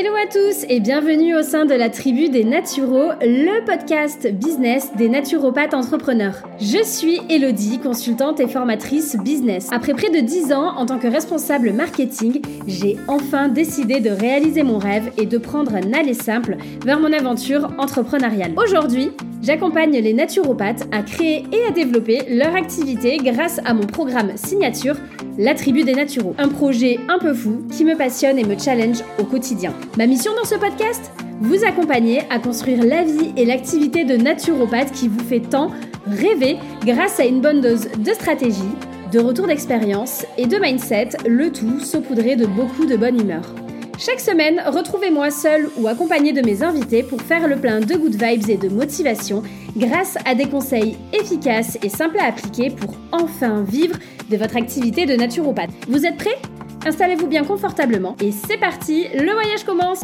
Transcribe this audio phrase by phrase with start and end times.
[0.00, 4.30] Ele Hello à tous et bienvenue au sein de la tribu des Naturaux, le podcast
[4.30, 6.42] business des naturopathes entrepreneurs.
[6.58, 9.68] Je suis Elodie, consultante et formatrice business.
[9.72, 14.62] Après près de 10 ans en tant que responsable marketing, j'ai enfin décidé de réaliser
[14.62, 18.52] mon rêve et de prendre un aller simple vers mon aventure entrepreneuriale.
[18.56, 19.12] Aujourd'hui,
[19.42, 24.96] J'accompagne les naturopathes à créer et à développer leur activité grâce à mon programme signature,
[25.38, 26.34] La Tribu des Naturaux.
[26.36, 29.72] Un projet un peu fou qui me passionne et me challenge au quotidien.
[30.10, 35.06] Mission dans ce podcast Vous accompagner à construire la vie et l'activité de naturopathe qui
[35.06, 35.70] vous fait tant
[36.04, 38.74] rêver grâce à une bonne dose de stratégie,
[39.12, 43.54] de retour d'expérience et de mindset, le tout saupoudré de beaucoup de bonne humeur.
[44.00, 48.20] Chaque semaine, retrouvez-moi seul ou accompagné de mes invités pour faire le plein de good
[48.20, 49.44] vibes et de motivation
[49.76, 53.94] grâce à des conseils efficaces et simples à appliquer pour enfin vivre
[54.28, 55.70] de votre activité de naturopathe.
[55.88, 56.38] Vous êtes prêts?
[56.86, 60.02] Installez-vous bien confortablement et c'est parti, le voyage commence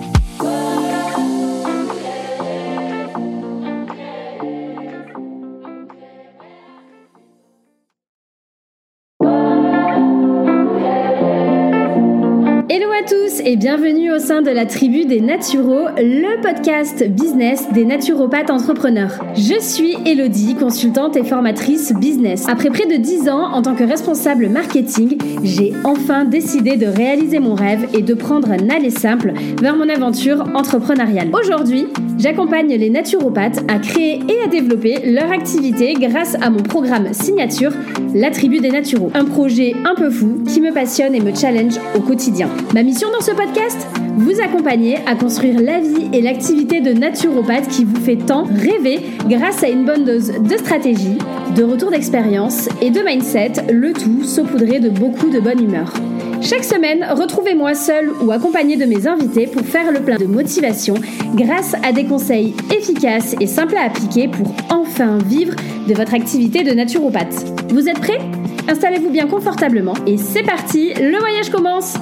[13.07, 18.51] tous et bienvenue au sein de la tribu des Naturaux, le podcast business des naturopathes
[18.51, 19.25] entrepreneurs.
[19.37, 22.49] Je suis Elodie, consultante et formatrice business.
[22.49, 27.39] Après près de 10 ans en tant que responsable marketing, j'ai enfin décidé de réaliser
[27.39, 31.31] mon rêve et de prendre un aller simple vers mon aventure entrepreneuriale.
[31.33, 31.87] Aujourd'hui,
[32.19, 37.71] j'accompagne les naturopathes à créer et à développer leur activité grâce à mon programme signature,
[38.15, 39.13] La Tribu des Naturaux.
[39.15, 42.49] Un projet un peu fou qui me passionne et me challenge au quotidien.
[42.75, 47.69] Ma mission dans ce podcast Vous accompagner à construire la vie et l'activité de naturopathe
[47.69, 51.19] qui vous fait tant rêver grâce à une bonne dose de stratégie,
[51.55, 55.93] de retour d'expérience et de mindset, le tout saupoudré de beaucoup de bonne humeur.
[56.41, 60.95] Chaque semaine, retrouvez-moi seul ou accompagné de mes invités pour faire le plein de motivation
[61.35, 65.55] grâce à des conseils efficaces et simples à appliquer pour enfin vivre
[65.87, 67.45] de votre activité de naturopathe.
[67.69, 68.21] Vous êtes prêts?
[68.69, 71.95] Installez-vous bien confortablement et c'est parti, le voyage commence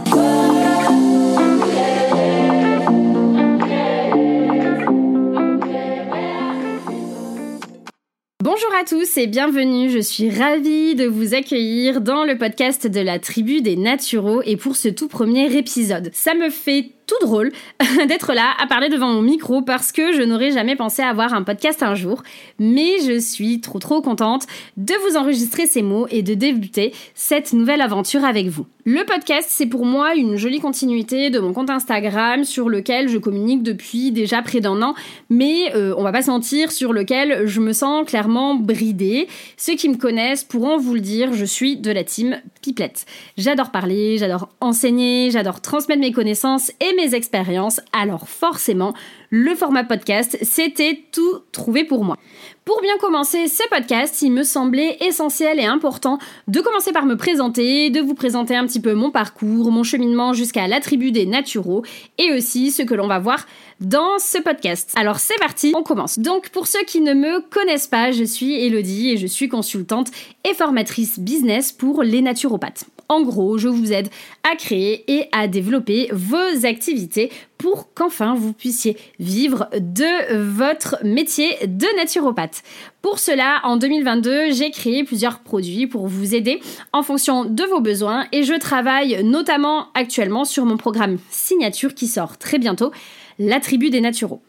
[8.54, 13.00] Bonjour à tous et bienvenue, je suis ravie de vous accueillir dans le podcast de
[13.00, 16.12] la tribu des naturaux et pour ce tout premier épisode.
[16.12, 17.52] Ça me fait tout drôle
[18.08, 21.42] d'être là à parler devant mon micro parce que je n'aurais jamais pensé avoir un
[21.42, 22.22] podcast un jour,
[22.58, 27.52] mais je suis trop trop contente de vous enregistrer ces mots et de débuter cette
[27.52, 28.66] nouvelle aventure avec vous.
[28.86, 33.16] Le podcast, c'est pour moi une jolie continuité de mon compte Instagram sur lequel je
[33.16, 34.94] communique depuis déjà près d'un an,
[35.30, 39.26] mais euh, on va pas se mentir, sur lequel je me sens clairement bridée.
[39.56, 43.06] Ceux qui me connaissent pourront vous le dire, je suis de la team Pipelette.
[43.38, 48.94] J'adore parler, j'adore enseigner, j'adore transmettre mes connaissances et mes expériences, alors forcément,
[49.30, 52.18] le format podcast, c'était tout trouvé pour moi.
[52.64, 56.18] Pour bien commencer ce podcast, il me semblait essentiel et important
[56.48, 60.32] de commencer par me présenter, de vous présenter un petit peu mon parcours, mon cheminement
[60.32, 61.82] jusqu'à la tribu des naturaux
[62.16, 63.46] et aussi ce que l'on va voir
[63.80, 64.92] dans ce podcast.
[64.96, 66.18] Alors c'est parti, on commence.
[66.18, 70.08] Donc pour ceux qui ne me connaissent pas, je suis Elodie et je suis consultante
[70.48, 72.86] et formatrice business pour les naturopathes.
[73.08, 74.08] En gros, je vous aide
[74.42, 81.56] à créer et à développer vos activités pour qu'enfin vous puissiez vivre de votre métier
[81.66, 82.62] de naturopathe.
[83.02, 86.60] Pour cela, en 2022, j'ai créé plusieurs produits pour vous aider
[86.92, 92.06] en fonction de vos besoins et je travaille notamment actuellement sur mon programme signature qui
[92.06, 92.92] sort très bientôt,
[93.38, 94.42] la tribu des naturaux.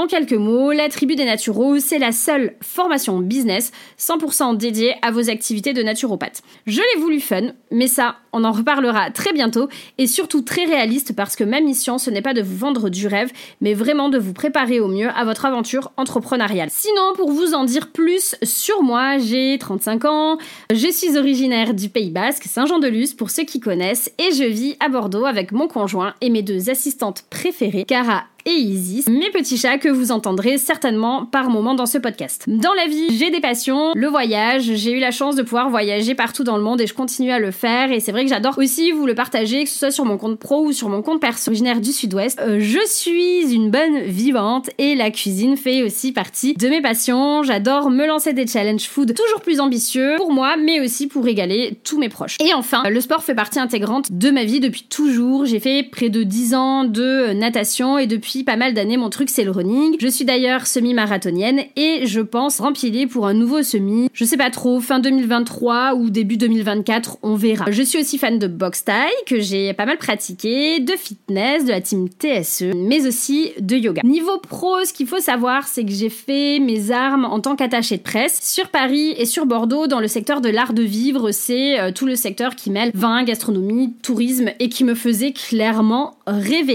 [0.00, 5.10] En quelques mots, la tribu des naturaux, c'est la seule formation business 100% dédiée à
[5.10, 6.40] vos activités de naturopathe.
[6.66, 9.68] Je l'ai voulu fun, mais ça, on en reparlera très bientôt
[9.98, 13.08] et surtout très réaliste parce que ma mission, ce n'est pas de vous vendre du
[13.08, 16.70] rêve, mais vraiment de vous préparer au mieux à votre aventure entrepreneuriale.
[16.70, 20.38] Sinon, pour vous en dire plus sur moi, j'ai 35 ans,
[20.72, 24.88] je suis originaire du Pays Basque, Saint-Jean-de-Luz pour ceux qui connaissent, et je vis à
[24.88, 29.78] Bordeaux avec mon conjoint et mes deux assistantes préférées, Cara et Isis, mes petits chats
[29.78, 32.44] que vous entendrez certainement par moment dans ce podcast.
[32.46, 36.14] Dans la vie, j'ai des passions, le voyage, j'ai eu la chance de pouvoir voyager
[36.14, 38.58] partout dans le monde et je continue à le faire et c'est vrai que j'adore
[38.58, 41.20] aussi vous le partager, que ce soit sur mon compte pro ou sur mon compte
[41.20, 42.40] perso originaire du sud-ouest.
[42.40, 47.42] Euh, je suis une bonne vivante et la cuisine fait aussi partie de mes passions.
[47.42, 51.78] J'adore me lancer des challenges food toujours plus ambitieux pour moi mais aussi pour régaler
[51.84, 52.36] tous mes proches.
[52.40, 55.44] Et enfin, le sport fait partie intégrante de ma vie depuis toujours.
[55.44, 59.28] J'ai fait près de 10 ans de natation et depuis pas mal d'années, mon truc
[59.30, 59.96] c'est le running.
[60.00, 64.08] Je suis d'ailleurs semi-marathonienne et je pense rempiler pour un nouveau semi.
[64.12, 67.70] Je sais pas trop, fin 2023 ou début 2024, on verra.
[67.70, 71.70] Je suis aussi fan de boxe taille que j'ai pas mal pratiqué, de fitness, de
[71.70, 74.02] la team TSE, mais aussi de yoga.
[74.04, 77.96] Niveau pro, ce qu'il faut savoir, c'est que j'ai fait mes armes en tant qu'attaché
[77.96, 81.30] de presse sur Paris et sur Bordeaux dans le secteur de l'art de vivre.
[81.32, 86.14] C'est euh, tout le secteur qui mêle vin, gastronomie, tourisme et qui me faisait clairement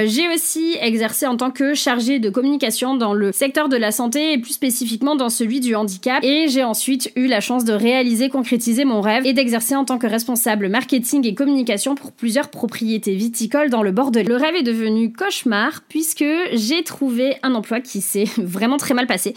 [0.06, 4.34] J'ai aussi exercé en tant que chargée de communication dans le secteur de la santé
[4.34, 6.24] et plus spécifiquement dans celui du handicap.
[6.24, 9.98] Et j'ai ensuite eu la chance de réaliser, concrétiser mon rêve et d'exercer en tant
[9.98, 14.28] que responsable marketing et communication pour plusieurs propriétés viticoles dans le Bordelais.
[14.28, 19.08] Le rêve est devenu cauchemar puisque j'ai trouvé un emploi qui s'est vraiment très mal
[19.08, 19.34] passé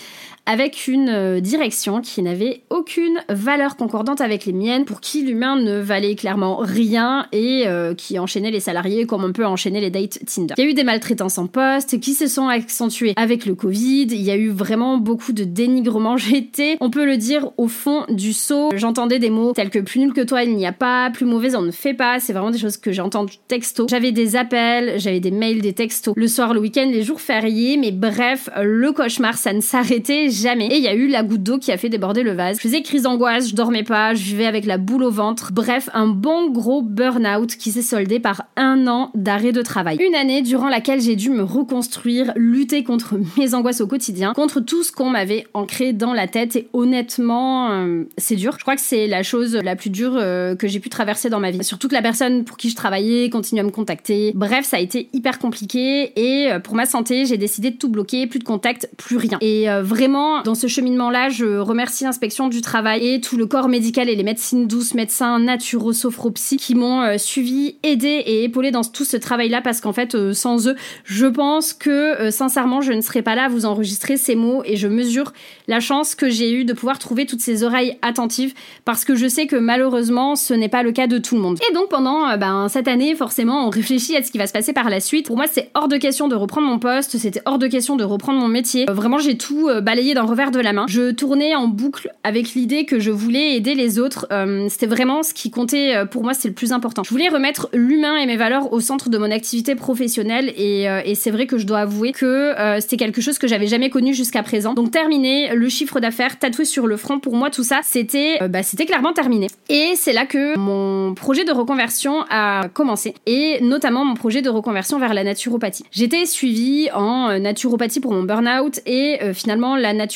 [0.49, 5.57] avec une euh, direction qui n'avait aucune valeur concordante avec les miennes, pour qui l'humain
[5.57, 9.91] ne valait clairement rien et euh, qui enchaînait les salariés comme on peut enchaîner les
[9.91, 10.55] dates Tinder.
[10.57, 14.07] Il y a eu des maltraitances en poste qui se sont accentuées avec le Covid,
[14.11, 16.17] il y a eu vraiment beaucoup de dénigrement.
[16.29, 18.71] J'étais, on peut le dire, au fond du saut.
[18.75, 21.57] J'entendais des mots tels que plus nul que toi il n'y a pas, plus mauvaise
[21.57, 23.87] on ne fait pas, c'est vraiment des choses que j'ai entendues texto.
[23.91, 27.77] J'avais des appels, j'avais des mails, des textos, le soir, le week-end, les jours fériés,
[27.77, 30.67] mais bref, le cauchemar ça ne s'arrêtait jamais.
[30.67, 32.57] Et il y a eu la goutte d'eau qui a fait déborder le vase.
[32.57, 35.53] Je faisais crise d'angoisse, je dormais pas, je vivais avec la boule au ventre.
[35.53, 39.99] Bref, un bon gros burn-out qui s'est soldé par un an d'arrêt de travail.
[40.01, 44.61] Une année durant laquelle j'ai dû me reconstruire, lutter contre mes angoisses au quotidien, contre
[44.61, 46.57] tout ce qu'on m'avait ancré dans la tête.
[46.57, 48.55] Et honnêtement, euh, c'est dur.
[48.59, 51.41] Je crois que c'est la chose la plus dure euh, que j'ai pu traverser dans
[51.41, 51.63] ma vie.
[51.65, 54.33] Surtout que la personne pour qui je travaillais continue à me contacter.
[54.35, 56.13] Bref, ça a été hyper compliqué.
[56.17, 59.39] Et euh, pour ma santé, j'ai décidé de tout bloquer, plus de contact, plus rien.
[59.41, 64.09] Et vraiment, dans ce cheminement-là, je remercie l'inspection du travail et tout le corps médical
[64.09, 68.85] et les médecines douces, médecins, naturo, sophropsy qui m'ont euh, suivi, aidé et épaulé dans
[68.85, 72.93] tout ce travail-là parce qu'en fait, euh, sans eux, je pense que euh, sincèrement, je
[72.93, 75.33] ne serais pas là à vous enregistrer ces mots et je mesure
[75.67, 78.55] la chance que j'ai eue de pouvoir trouver toutes ces oreilles attentives
[78.85, 81.59] parce que je sais que malheureusement, ce n'est pas le cas de tout le monde.
[81.69, 84.73] Et donc pendant ben, cette année, forcément, on réfléchit à ce qui va se passer
[84.73, 85.27] par la suite.
[85.27, 88.05] Pour moi, c'est hors de question de reprendre mon poste, c'était hors de question de
[88.05, 88.87] reprendre mon métier.
[88.87, 90.87] vraiment, j'ai tout balayé revers de la main.
[90.89, 94.27] Je tournais en boucle avec l'idée que je voulais aider les autres.
[94.33, 97.03] Euh, c'était vraiment ce qui comptait euh, pour moi, c'est le plus important.
[97.05, 101.03] Je voulais remettre l'humain et mes valeurs au centre de mon activité professionnelle et, euh,
[101.15, 104.43] c'est vrai que je dois avouer que c'était quelque chose que j'avais jamais connu jusqu'à
[104.45, 104.75] présent.
[104.75, 108.63] Donc terminé, le chiffre d'affaires tatoué sur le front, pour moi tout ça, c'était bah,
[108.63, 109.49] c'était clairement terminé.
[109.69, 114.49] Et c'est là que mon projet de reconversion a commencé et notamment mon projet de
[114.49, 115.85] reconversion vers la naturopathie.
[115.91, 120.08] J'étais suivie en naturopathie pour mon burn-out et finalement la naturopathie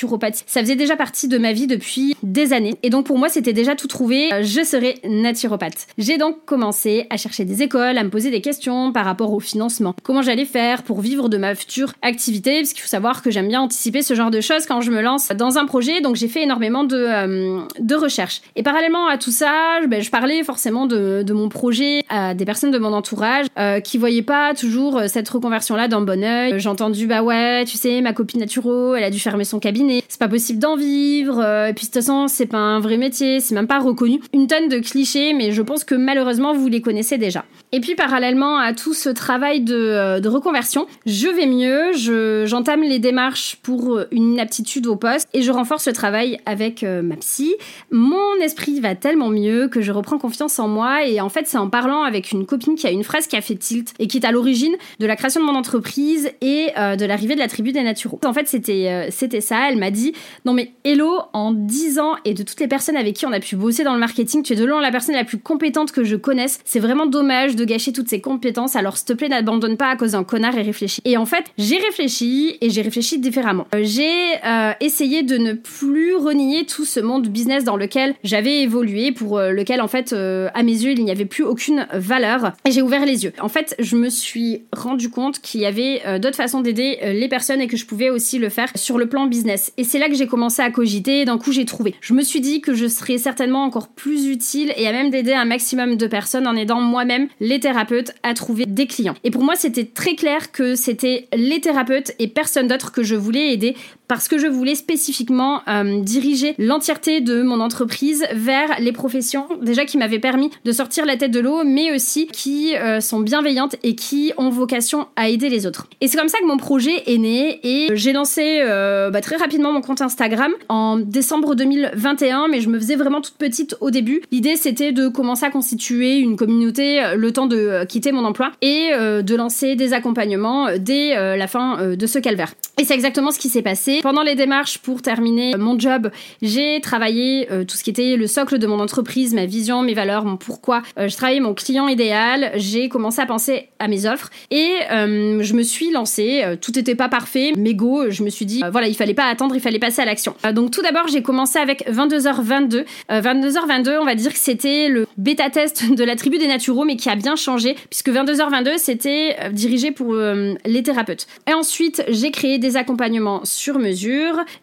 [0.46, 2.74] ça faisait déjà partie de ma vie depuis des années.
[2.82, 4.32] Et donc pour moi, c'était déjà tout trouvé.
[4.32, 5.86] Euh, je serais naturopathe.
[5.98, 9.40] J'ai donc commencé à chercher des écoles, à me poser des questions par rapport au
[9.40, 9.94] financement.
[10.02, 12.60] Comment j'allais faire pour vivre de ma future activité?
[12.60, 15.00] Parce qu'il faut savoir que j'aime bien anticiper ce genre de choses quand je me
[15.00, 16.00] lance dans un projet.
[16.00, 18.42] Donc j'ai fait énormément de, euh, de recherches.
[18.56, 22.44] Et parallèlement à tout ça, ben, je parlais forcément de, de, mon projet à des
[22.44, 26.54] personnes de mon entourage euh, qui voyaient pas toujours cette reconversion-là d'un bon oeil.
[26.58, 29.71] J'ai entendu, bah ouais, tu sais, ma copine naturo, elle a dû fermer son cabinet
[30.08, 32.96] c'est pas possible d'en vivre, euh, et puis de toute façon, c'est pas un vrai
[32.96, 34.20] métier, c'est même pas reconnu.
[34.32, 37.44] Une tonne de clichés, mais je pense que malheureusement, vous les connaissez déjà.
[37.74, 42.82] Et puis, parallèlement à tout ce travail de, euh, reconversion, je vais mieux, je, j'entame
[42.82, 47.16] les démarches pour une aptitude au poste, et je renforce le travail avec euh, ma
[47.16, 47.54] psy.
[47.90, 51.56] Mon esprit va tellement mieux que je reprends confiance en moi, et en fait, c'est
[51.56, 54.18] en parlant avec une copine qui a une phrase qui a fait tilt, et qui
[54.18, 57.72] est à l'origine de la création de mon entreprise et de l'arrivée de la tribu
[57.72, 58.20] des naturaux.
[58.24, 60.12] En fait, c'était, c'était ça, elle m'a dit
[60.44, 63.40] non mais hello, en 10 ans et de toutes les personnes avec qui on a
[63.40, 66.04] pu bosser dans le marketing, tu es de loin la personne la plus compétente que
[66.04, 66.60] je connaisse.
[66.64, 68.76] C'est vraiment dommage de gâcher toutes ces compétences.
[68.76, 71.02] Alors s'il te plaît, n'abandonne pas à cause d'un connard et réfléchis.
[71.04, 73.66] Et en fait, j'ai réfléchi et j'ai réfléchi différemment.
[73.74, 74.12] Euh, j'ai
[74.44, 79.38] euh, essayé de ne plus renier tout ce monde business dans lequel j'avais évolué, pour
[79.38, 82.52] euh, lequel en fait, à mes yeux, il n'y avait plus aucune valeur.
[82.64, 83.32] Et j'ai ouvert les yeux.
[83.40, 87.60] En fait, je me suis rendu compte qu'il y avait d'autres façons d'aider les personnes
[87.60, 89.72] et que je pouvais aussi le faire sur le plan business.
[89.76, 91.24] Et c'est là que j'ai commencé à cogiter.
[91.24, 91.94] D'un coup, j'ai trouvé.
[92.00, 95.32] Je me suis dit que je serais certainement encore plus utile et à même d'aider
[95.32, 99.14] un maximum de personnes en aidant moi-même les thérapeutes à trouver des clients.
[99.24, 103.14] Et pour moi, c'était très clair que c'était les thérapeutes et personne d'autre que je
[103.14, 103.76] voulais aider
[104.12, 109.86] parce que je voulais spécifiquement euh, diriger l'entièreté de mon entreprise vers les professions déjà
[109.86, 113.76] qui m'avaient permis de sortir la tête de l'eau, mais aussi qui euh, sont bienveillantes
[113.82, 115.86] et qui ont vocation à aider les autres.
[116.02, 119.36] Et c'est comme ça que mon projet est né et j'ai lancé euh, bah, très
[119.36, 123.90] rapidement mon compte Instagram en décembre 2021, mais je me faisais vraiment toute petite au
[123.90, 124.20] début.
[124.30, 128.90] L'idée c'était de commencer à constituer une communauté le temps de quitter mon emploi et
[128.92, 132.52] de lancer des accompagnements dès la fin de ce calvaire.
[132.78, 134.01] Et c'est exactement ce qui s'est passé.
[134.02, 136.10] Pendant les démarches pour terminer mon job,
[136.42, 139.94] j'ai travaillé euh, tout ce qui était le socle de mon entreprise, ma vision, mes
[139.94, 140.82] valeurs, mon pourquoi.
[140.98, 145.40] Euh, je travaillais mon client idéal, j'ai commencé à penser à mes offres et euh,
[145.44, 146.42] je me suis lancée.
[146.60, 149.54] tout n'était pas parfait, mais go, je me suis dit, voilà, il fallait pas attendre,
[149.54, 150.34] il fallait passer à l'action.
[150.52, 152.84] donc tout d'abord, j'ai commencé avec 22h22.
[153.08, 156.96] 22h22, on va dire que c'était le bêta test de la tribu des naturaux, mais
[156.96, 161.28] qui a bien changé puisque 22h22, c'était dirigé pour les thérapeutes.
[161.48, 163.91] Et ensuite, j'ai créé des accompagnements sur mesure,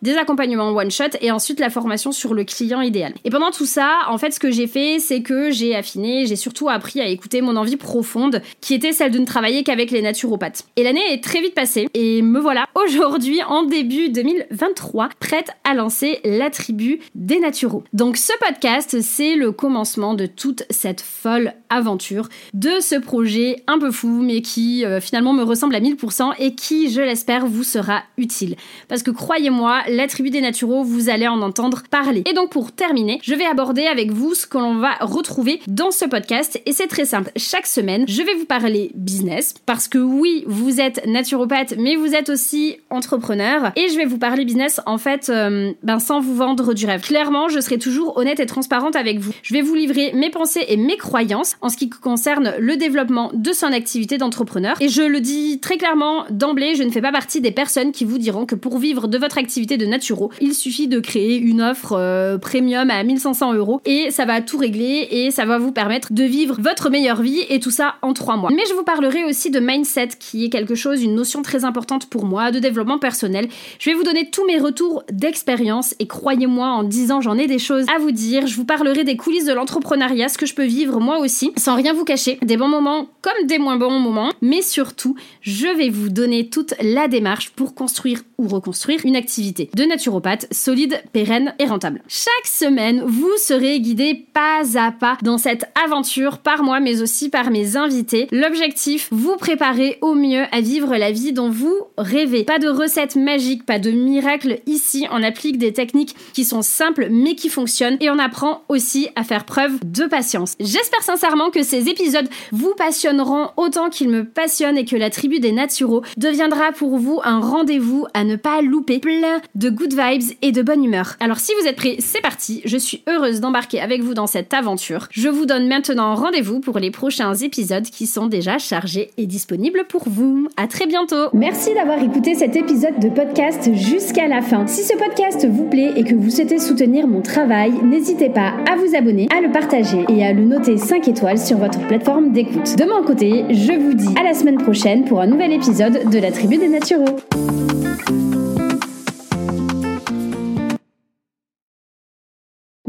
[0.01, 3.13] des accompagnements one shot et ensuite la formation sur le client idéal.
[3.23, 6.35] Et pendant tout ça, en fait, ce que j'ai fait, c'est que j'ai affiné, j'ai
[6.35, 10.01] surtout appris à écouter mon envie profonde, qui était celle de ne travailler qu'avec les
[10.01, 10.63] naturopathes.
[10.75, 15.73] Et l'année est très vite passée et me voilà aujourd'hui en début 2023 prête à
[15.73, 17.83] lancer la tribu des naturaux.
[17.93, 23.79] Donc ce podcast, c'est le commencement de toute cette folle aventure, de ce projet un
[23.79, 27.63] peu fou mais qui euh, finalement me ressemble à 1000% et qui, je l'espère, vous
[27.63, 28.55] sera utile.
[28.87, 32.23] Parce que croyez-moi, la tribu des naturaux, vous allez en entendre parler.
[32.29, 35.91] Et donc pour terminer, je vais aborder avec vous ce que l'on va retrouver dans
[35.91, 36.61] ce podcast.
[36.65, 37.31] Et c'est très simple.
[37.35, 39.53] Chaque semaine, je vais vous parler business.
[39.65, 43.71] Parce que oui, vous êtes naturopathe, mais vous êtes aussi entrepreneur.
[43.75, 47.01] Et je vais vous parler business en fait, euh, ben, sans vous vendre du rêve.
[47.01, 49.31] Clairement, je serai toujours honnête et transparente avec vous.
[49.43, 53.31] Je vais vous livrer mes pensées et mes croyances en ce qui concerne le développement
[53.33, 54.75] de son activité d'entrepreneur.
[54.81, 58.05] Et je le dis très clairement d'emblée, je ne fais pas partie des personnes qui
[58.05, 61.61] vous diront que pour vivre de votre activité de naturo, il suffit de créer une
[61.61, 65.71] offre euh, premium à 1500 euros et ça va tout régler et ça va vous
[65.71, 68.49] permettre de vivre votre meilleure vie et tout ça en trois mois.
[68.53, 72.07] Mais je vous parlerai aussi de mindset qui est quelque chose, une notion très importante
[72.07, 73.47] pour moi, de développement personnel.
[73.79, 77.59] Je vais vous donner tous mes retours d'expérience et croyez-moi en disant j'en ai des
[77.59, 78.47] choses à vous dire.
[78.47, 81.75] Je vous parlerai des coulisses de l'entrepreneuriat, ce que je peux vivre moi aussi, sans
[81.75, 85.89] rien vous cacher, des bons moments comme des moins bons moments, mais surtout, je vais
[85.89, 91.53] vous donner toute la démarche pour construire ou reconstruire une activité de naturopathe solide, pérenne
[91.59, 92.01] et rentable.
[92.07, 97.29] Chaque semaine, vous serez guidé pas à pas dans cette aventure par moi mais aussi
[97.29, 98.27] par mes invités.
[98.31, 102.43] L'objectif, vous préparer au mieux à vivre la vie dont vous rêvez.
[102.43, 107.07] Pas de recettes magiques, pas de miracles ici, on applique des techniques qui sont simples
[107.09, 110.55] mais qui fonctionnent et on apprend aussi à faire preuve de patience.
[110.59, 115.39] J'espère sincèrement que ces épisodes vous passionneront autant qu'ils me passionnent et que la tribu
[115.39, 120.35] des naturaux deviendra pour vous un rendez-vous à ne pas louper, plein de good vibes
[120.41, 121.15] et de bonne humeur.
[121.19, 124.53] Alors si vous êtes prêts, c'est parti, je suis heureuse d'embarquer avec vous dans cette
[124.53, 125.07] aventure.
[125.11, 129.85] Je vous donne maintenant rendez-vous pour les prochains épisodes qui sont déjà chargés et disponibles
[129.87, 130.47] pour vous.
[130.57, 131.29] À très bientôt.
[131.33, 134.67] Merci d'avoir écouté cet épisode de podcast jusqu'à la fin.
[134.67, 138.75] Si ce podcast vous plaît et que vous souhaitez soutenir mon travail, n'hésitez pas à
[138.75, 142.75] vous abonner, à le partager et à le noter 5 étoiles sur votre plateforme d'écoute.
[142.77, 146.19] De mon côté, je vous dis à la semaine prochaine pour un nouvel épisode de
[146.19, 147.17] la Tribu des Naturaux.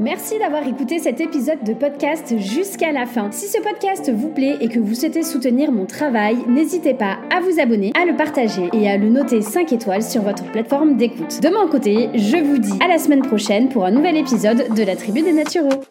[0.01, 3.31] Merci d'avoir écouté cet épisode de podcast jusqu'à la fin.
[3.33, 7.41] Si ce podcast vous plaît et que vous souhaitez soutenir mon travail, n'hésitez pas à
[7.41, 11.43] vous abonner, à le partager et à le noter 5 étoiles sur votre plateforme d'écoute.
[11.43, 14.83] De mon côté, je vous dis à la semaine prochaine pour un nouvel épisode de
[14.83, 15.83] la Tribu des Naturaux.